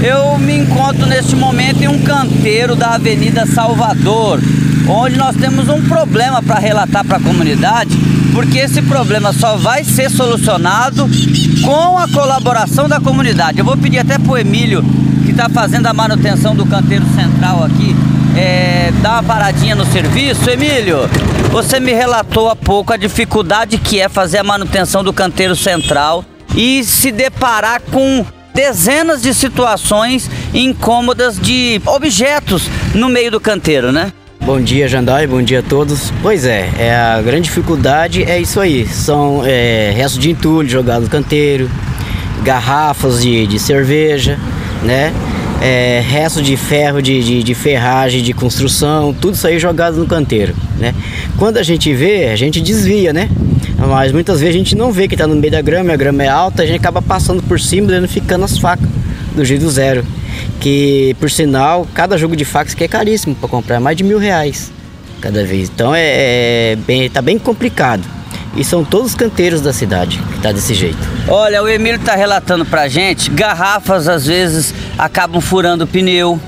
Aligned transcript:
Eu 0.00 0.38
me 0.38 0.56
encontro 0.56 1.06
neste 1.06 1.34
momento 1.34 1.82
em 1.82 1.88
um 1.88 2.00
canteiro 2.02 2.76
da 2.76 2.90
Avenida 2.90 3.44
Salvador, 3.46 4.40
onde 4.88 5.16
nós 5.16 5.34
temos 5.36 5.68
um 5.68 5.82
problema 5.82 6.40
para 6.40 6.60
relatar 6.60 7.04
para 7.04 7.16
a 7.16 7.20
comunidade, 7.20 7.90
porque 8.32 8.58
esse 8.58 8.80
problema 8.80 9.32
só 9.32 9.56
vai 9.56 9.82
ser 9.82 10.08
solucionado 10.08 11.08
com 11.64 11.98
a 11.98 12.06
colaboração 12.08 12.88
da 12.88 13.00
comunidade. 13.00 13.58
Eu 13.58 13.64
vou 13.64 13.76
pedir 13.76 13.98
até 13.98 14.18
para 14.18 14.32
o 14.32 14.38
Emílio, 14.38 14.84
que 15.24 15.32
está 15.32 15.48
fazendo 15.48 15.88
a 15.88 15.92
manutenção 15.92 16.54
do 16.54 16.64
canteiro 16.64 17.04
central 17.16 17.64
aqui, 17.64 17.96
é, 18.36 18.92
dar 19.02 19.14
uma 19.14 19.22
paradinha 19.24 19.74
no 19.74 19.84
serviço. 19.84 20.48
Emílio, 20.48 21.10
você 21.50 21.80
me 21.80 21.92
relatou 21.92 22.48
há 22.48 22.54
pouco 22.54 22.92
a 22.92 22.96
dificuldade 22.96 23.78
que 23.78 23.98
é 23.98 24.08
fazer 24.08 24.38
a 24.38 24.44
manutenção 24.44 25.02
do 25.02 25.12
canteiro 25.12 25.56
central 25.56 26.24
e 26.54 26.84
se 26.84 27.10
deparar 27.10 27.82
com 27.90 28.24
dezenas 28.58 29.22
de 29.22 29.32
situações 29.32 30.28
incômodas 30.52 31.38
de 31.38 31.80
objetos 31.86 32.68
no 32.92 33.08
meio 33.08 33.30
do 33.30 33.38
canteiro, 33.38 33.92
né? 33.92 34.12
Bom 34.40 34.60
dia, 34.60 34.88
Jandai, 34.88 35.28
bom 35.28 35.40
dia 35.40 35.60
a 35.60 35.62
todos. 35.62 36.12
Pois 36.20 36.44
é, 36.44 36.68
é 36.76 36.92
a 36.92 37.22
grande 37.22 37.42
dificuldade 37.42 38.24
é 38.24 38.40
isso 38.40 38.58
aí. 38.58 38.84
São 38.84 39.44
é, 39.46 39.92
restos 39.96 40.20
de 40.20 40.30
entulho 40.32 40.68
jogado 40.68 41.02
no 41.02 41.08
canteiro, 41.08 41.70
garrafas 42.42 43.22
de, 43.22 43.46
de 43.46 43.60
cerveja, 43.60 44.36
né? 44.82 45.12
É, 45.62 46.02
resto 46.04 46.42
de 46.42 46.56
ferro, 46.56 47.00
de, 47.00 47.22
de, 47.22 47.42
de, 47.44 47.54
ferragem, 47.54 48.24
de 48.24 48.32
construção, 48.32 49.14
tudo 49.14 49.34
isso 49.34 49.46
aí 49.46 49.60
jogado 49.60 49.98
no 49.98 50.06
canteiro, 50.06 50.52
né? 50.80 50.96
Quando 51.36 51.58
a 51.58 51.62
gente 51.62 51.94
vê, 51.94 52.26
a 52.26 52.34
gente 52.34 52.60
desvia, 52.60 53.12
né? 53.12 53.28
Mas 53.78 54.12
muitas 54.12 54.40
vezes 54.40 54.54
a 54.54 54.58
gente 54.58 54.76
não 54.76 54.90
vê 54.90 55.06
que 55.06 55.14
está 55.14 55.26
no 55.26 55.36
meio 55.36 55.52
da 55.52 55.62
grama, 55.62 55.92
a 55.92 55.96
grama 55.96 56.22
é 56.24 56.28
alta, 56.28 56.62
a 56.62 56.66
gente 56.66 56.76
acaba 56.76 57.00
passando 57.00 57.42
por 57.42 57.60
cima 57.60 57.92
e 57.92 58.08
ficando 58.08 58.44
as 58.44 58.58
facas 58.58 58.88
do 59.34 59.44
jeito 59.44 59.68
zero. 59.70 60.04
Que 60.60 61.14
por 61.20 61.30
sinal, 61.30 61.86
cada 61.94 62.18
jogo 62.18 62.34
de 62.34 62.44
facas 62.44 62.74
que 62.74 62.82
é 62.82 62.88
caríssimo 62.88 63.34
para 63.34 63.48
comprar, 63.48 63.80
mais 63.80 63.96
de 63.96 64.02
mil 64.02 64.18
reais 64.18 64.72
cada 65.20 65.44
vez. 65.44 65.70
Então 65.72 65.94
é, 65.94 66.72
é 66.72 66.76
bem, 66.76 67.08
tá 67.08 67.22
bem 67.22 67.38
complicado. 67.38 68.02
E 68.56 68.64
são 68.64 68.84
todos 68.84 69.08
os 69.08 69.14
canteiros 69.14 69.60
da 69.60 69.72
cidade 69.72 70.18
que 70.18 70.40
tá 70.40 70.50
desse 70.50 70.74
jeito. 70.74 70.98
Olha, 71.28 71.62
o 71.62 71.68
Emílio 71.68 72.00
tá 72.00 72.16
relatando 72.16 72.64
pra 72.64 72.88
gente, 72.88 73.30
garrafas 73.30 74.08
às 74.08 74.26
vezes 74.26 74.74
acabam 74.98 75.40
furando 75.40 75.84
o 75.84 75.86
pneu 75.86 76.40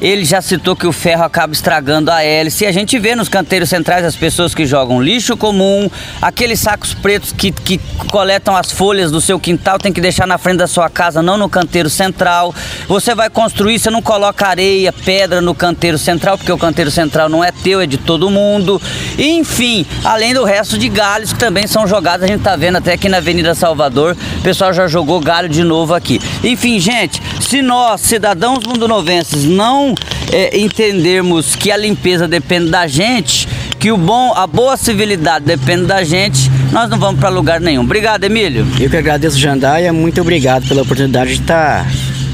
ele 0.00 0.24
já 0.24 0.40
citou 0.40 0.76
que 0.76 0.86
o 0.86 0.92
ferro 0.92 1.24
acaba 1.24 1.52
estragando 1.52 2.10
a 2.10 2.22
hélice. 2.22 2.66
A 2.66 2.72
gente 2.72 2.98
vê 2.98 3.14
nos 3.14 3.28
canteiros 3.28 3.68
centrais 3.68 4.04
as 4.04 4.14
pessoas 4.14 4.54
que 4.54 4.64
jogam 4.64 5.02
lixo 5.02 5.36
comum, 5.36 5.90
aqueles 6.22 6.60
sacos 6.60 6.94
pretos 6.94 7.32
que, 7.32 7.50
que 7.50 7.80
coletam 8.10 8.56
as 8.56 8.70
folhas 8.70 9.10
do 9.10 9.20
seu 9.20 9.38
quintal, 9.40 9.78
tem 9.78 9.92
que 9.92 10.00
deixar 10.00 10.26
na 10.26 10.38
frente 10.38 10.58
da 10.58 10.66
sua 10.66 10.88
casa, 10.88 11.22
não 11.22 11.36
no 11.36 11.48
canteiro 11.48 11.90
central. 11.90 12.54
Você 12.86 13.14
vai 13.14 13.28
construir, 13.28 13.78
você 13.78 13.90
não 13.90 14.00
coloca 14.00 14.46
areia, 14.46 14.92
pedra 14.92 15.40
no 15.40 15.54
canteiro 15.54 15.98
central, 15.98 16.38
porque 16.38 16.52
o 16.52 16.58
canteiro 16.58 16.90
central 16.90 17.28
não 17.28 17.42
é 17.42 17.50
teu, 17.50 17.80
é 17.80 17.86
de 17.86 17.98
todo 17.98 18.30
mundo. 18.30 18.80
Enfim, 19.18 19.84
além 20.04 20.32
do 20.32 20.44
resto 20.44 20.78
de 20.78 20.88
galhos 20.88 21.32
que 21.32 21.38
também 21.38 21.66
são 21.66 21.86
jogados, 21.86 22.24
a 22.24 22.28
gente 22.28 22.42
tá 22.42 22.54
vendo 22.56 22.76
até 22.76 22.92
aqui 22.92 23.08
na 23.08 23.16
Avenida 23.16 23.54
Salvador, 23.54 24.16
o 24.38 24.42
pessoal 24.42 24.72
já 24.72 24.86
jogou 24.86 25.20
galho 25.20 25.48
de 25.48 25.64
novo 25.64 25.94
aqui. 25.94 26.20
Enfim, 26.44 26.78
gente, 26.78 27.20
se 27.40 27.62
nós, 27.62 28.00
cidadãos 28.00 28.64
mundonovenses, 28.64 29.44
não 29.44 29.87
é, 30.32 30.58
entendermos 30.58 31.54
que 31.54 31.70
a 31.70 31.76
limpeza 31.76 32.26
depende 32.26 32.70
da 32.70 32.86
gente, 32.86 33.48
que 33.78 33.92
o 33.92 33.96
bom, 33.96 34.32
a 34.34 34.46
boa 34.46 34.76
civilidade 34.76 35.44
depende 35.44 35.86
da 35.86 36.02
gente, 36.02 36.50
nós 36.72 36.88
não 36.88 36.98
vamos 36.98 37.20
para 37.20 37.28
lugar 37.28 37.60
nenhum. 37.60 37.82
Obrigado, 37.82 38.24
Emílio. 38.24 38.66
Eu 38.78 38.90
que 38.90 38.96
agradeço, 38.96 39.38
Jandaia. 39.38 39.92
Muito 39.92 40.20
obrigado 40.20 40.66
pela 40.66 40.82
oportunidade 40.82 41.34
de 41.34 41.40
estar 41.40 41.86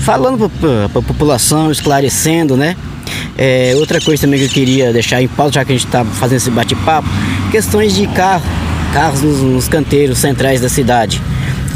falando 0.00 0.50
para 0.50 0.86
a 0.86 1.02
população, 1.02 1.70
esclarecendo, 1.70 2.56
né? 2.56 2.76
É, 3.36 3.72
outra 3.76 4.00
coisa 4.00 4.22
também 4.22 4.40
que 4.40 4.46
eu 4.46 4.50
queria 4.50 4.92
deixar 4.92 5.22
em 5.22 5.28
pauta, 5.28 5.54
já 5.54 5.64
que 5.64 5.72
a 5.72 5.74
gente 5.76 5.86
está 5.86 6.04
fazendo 6.04 6.38
esse 6.38 6.50
bate-papo, 6.50 7.08
questões 7.50 7.94
de 7.94 8.06
carro, 8.08 8.44
carros 8.92 9.22
nos, 9.22 9.40
nos 9.40 9.68
canteiros 9.68 10.18
centrais 10.18 10.60
da 10.60 10.68
cidade 10.68 11.22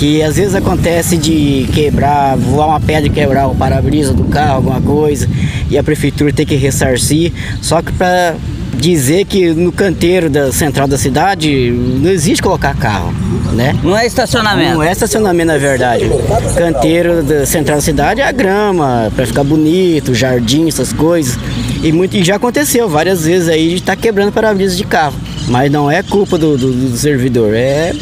que 0.03 0.21
às 0.21 0.35
vezes 0.35 0.53
acontece 0.57 1.17
de 1.17 1.69
quebrar, 1.73 2.37
voar 2.37 2.67
uma 2.67 2.81
pedra 2.81 3.07
e 3.07 3.11
quebrar 3.11 3.47
o 3.47 3.55
para-brisa 3.55 4.13
do 4.13 4.25
carro, 4.25 4.55
alguma 4.57 4.81
coisa, 4.81 5.29
e 5.71 5.79
a 5.79 5.83
prefeitura 5.85 6.33
tem 6.33 6.45
que 6.45 6.57
ressarcir. 6.57 7.33
Só 7.61 7.81
que 7.81 7.93
para 7.93 8.35
dizer 8.75 9.25
que 9.27 9.55
no 9.55 9.71
canteiro 9.71 10.29
da 10.29 10.51
central 10.51 10.89
da 10.89 10.99
cidade 10.99 11.71
não 11.71 12.11
existe 12.11 12.43
colocar 12.43 12.77
carro, 12.77 13.15
né? 13.53 13.79
Não 13.81 13.97
é 13.97 14.05
estacionamento. 14.05 14.75
Não 14.75 14.83
é 14.83 14.91
estacionamento 14.91 15.47
na 15.47 15.59
verdade. 15.59 16.11
Canteiro 16.57 17.23
da 17.23 17.47
central 17.47 17.77
da 17.77 17.83
cidade 17.83 18.21
é 18.21 18.27
a 18.27 18.33
grama 18.33 19.09
para 19.15 19.25
ficar 19.25 19.45
bonito, 19.45 20.13
jardim, 20.17 20.67
essas 20.67 20.93
coisas. 20.93 21.39
E 21.81 21.93
muito 21.93 22.17
e 22.17 22.25
já 22.25 22.35
aconteceu 22.35 22.89
várias 22.89 23.25
vezes 23.25 23.49
aí 23.49 23.69
de 23.69 23.75
estar 23.77 23.95
tá 23.95 24.03
quebrando 24.03 24.33
para-brisa 24.33 24.75
de 24.75 24.83
carro, 24.83 25.15
mas 25.47 25.71
não 25.71 25.89
é 25.89 26.03
culpa 26.03 26.37
do, 26.37 26.59
do, 26.59 26.73
do 26.73 26.97
servidor, 26.97 27.55
é 27.55 27.93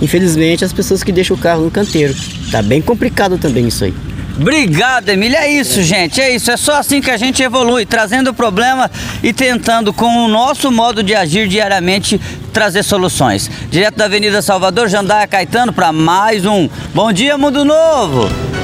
infelizmente, 0.00 0.64
as 0.64 0.72
pessoas 0.72 1.02
que 1.02 1.12
deixam 1.12 1.36
o 1.36 1.40
carro 1.40 1.64
no 1.64 1.70
canteiro. 1.70 2.14
Tá 2.50 2.62
bem 2.62 2.80
complicado 2.80 3.38
também 3.38 3.68
isso 3.68 3.84
aí. 3.84 3.94
Obrigado, 4.38 5.08
Emília. 5.08 5.38
É 5.38 5.50
isso, 5.50 5.82
gente. 5.82 6.20
É 6.20 6.34
isso. 6.34 6.50
É 6.50 6.56
só 6.56 6.78
assim 6.78 7.00
que 7.00 7.10
a 7.10 7.16
gente 7.16 7.42
evolui, 7.42 7.86
trazendo 7.86 8.30
o 8.30 8.34
problema 8.34 8.90
e 9.22 9.32
tentando, 9.32 9.92
com 9.92 10.24
o 10.24 10.28
nosso 10.28 10.70
modo 10.70 11.02
de 11.02 11.14
agir 11.14 11.48
diariamente, 11.48 12.20
trazer 12.52 12.82
soluções. 12.82 13.50
Direto 13.70 13.96
da 13.96 14.04
Avenida 14.04 14.42
Salvador, 14.42 14.88
Jandaia 14.88 15.26
Caetano, 15.26 15.72
para 15.72 15.90
mais 15.90 16.44
um 16.44 16.68
Bom 16.94 17.12
Dia 17.12 17.38
Mundo 17.38 17.64
Novo. 17.64 18.55